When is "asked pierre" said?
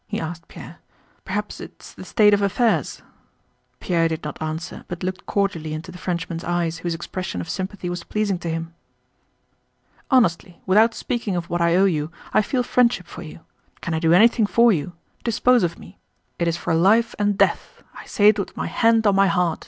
0.19-0.79